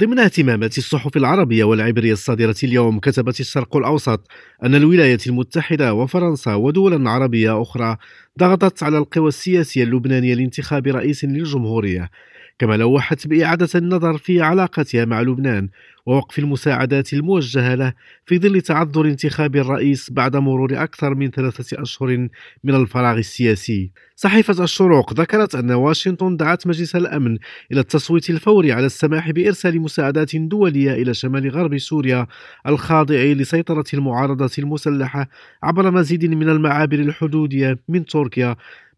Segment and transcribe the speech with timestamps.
[0.00, 4.28] ضمن اهتمامات الصحف العربية والعبرية الصادرة اليوم كتبت الشرق الأوسط
[4.64, 7.96] أن الولايات المتحدة وفرنسا ودولا عربية أخرى
[8.38, 12.10] ضغطت على القوى السياسية اللبنانية لانتخاب رئيس للجمهورية
[12.58, 15.68] كما لوحت بإعادة النظر في علاقتها مع لبنان
[16.06, 17.92] ووقف المساعدات الموجهة له
[18.24, 22.28] في ظل تعذر انتخاب الرئيس بعد مرور أكثر من ثلاثة أشهر
[22.64, 23.90] من الفراغ السياسي.
[24.16, 27.38] صحيفة الشروق ذكرت أن واشنطن دعت مجلس الأمن
[27.72, 32.26] إلى التصويت الفوري على السماح بإرسال مساعدات دولية إلى شمال غرب سوريا
[32.66, 35.28] الخاضع لسيطرة المعارضة المسلحة
[35.62, 38.29] عبر مزيد من المعابر الحدودية من تركيا.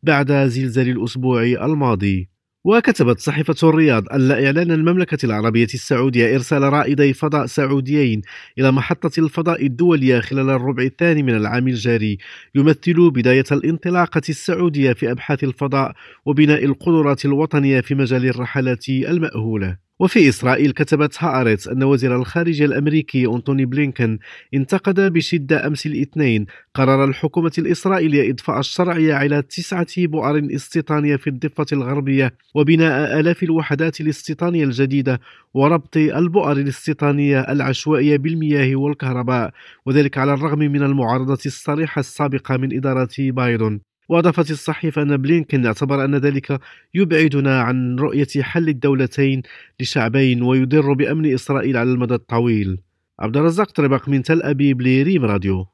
[0.02, 2.32] بعد زلزال الأسبوع الماضي.
[2.64, 8.22] وكتبت صحيفة الرياض أن إعلان المملكة العربية السعودية إرسال رائدي فضاء سعوديين
[8.58, 12.18] إلى محطة الفضاء الدولية خلال الربع الثاني من العام الجاري
[12.54, 15.92] يمثل بداية الانطلاقة السعودية في أبحاث الفضاء
[16.26, 19.81] وبناء القدرات الوطنية في مجال الرحلات المأهولة.
[20.02, 24.18] وفي إسرائيل كتبت هآرتس أن وزير الخارجية الأمريكي أنتوني بلينكن
[24.54, 26.46] انتقد بشدة أمس الاثنين.
[26.74, 34.00] قرار الحكومة الإسرائيلية إضفاء الشرعية على تسعة بؤر استيطانية في الضفة الغربية وبناء آلاف الوحدات
[34.00, 35.20] الاستيطانية الجديدة
[35.54, 39.50] وربط البؤر الاستيطانية العشوائية بالمياه والكهرباء
[39.86, 43.80] وذلك على الرغم من المعارضة الصريحة السابقة من إدارة بايدن.
[44.08, 46.60] وأضافت الصحيفة أن بلينكن اعتبر أن ذلك
[46.94, 49.42] يبعدنا عن رؤية حل الدولتين
[49.80, 52.78] لشعبين ويضر بأمن إسرائيل على المدى الطويل.
[53.20, 55.71] عبد الرزاق طربق من تل أبيب لريم راديو.